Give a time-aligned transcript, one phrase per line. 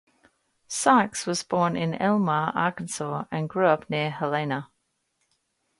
[0.67, 4.71] Sykes was born in Elmar, Arkansas, and grew up near Helena.